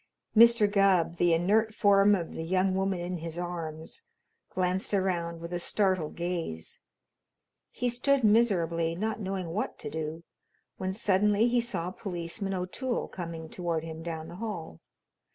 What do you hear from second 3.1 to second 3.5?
his